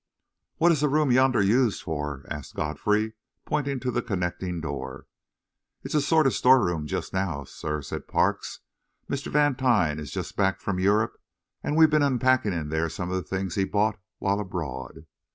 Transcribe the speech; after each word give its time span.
"What 0.57 0.71
is 0.71 0.81
the 0.81 0.89
room 0.89 1.11
yonder 1.11 1.43
used 1.43 1.83
for?" 1.83 2.25
asked 2.27 2.55
Godfrey, 2.55 3.13
pointing 3.45 3.79
to 3.81 3.91
the 3.91 4.01
connecting 4.01 4.59
door. 4.59 5.05
"It's 5.83 5.93
a 5.93 6.01
sort 6.01 6.25
of 6.25 6.33
store 6.33 6.65
room 6.65 6.87
just 6.87 7.13
now, 7.13 7.43
sir," 7.43 7.83
said 7.83 8.07
Parks. 8.07 8.61
"Mr. 9.07 9.27
Vantine 9.31 9.99
is 9.99 10.09
just 10.09 10.35
back 10.35 10.59
from 10.59 10.79
Europe, 10.79 11.21
and 11.61 11.77
we've 11.77 11.91
been 11.91 12.01
unpacking 12.01 12.51
in 12.51 12.69
there 12.69 12.89
some 12.89 13.11
of 13.11 13.15
the 13.15 13.21
things 13.21 13.53
he 13.53 13.63
bought 13.63 13.99
while 14.17 14.39
abroad." 14.39 15.05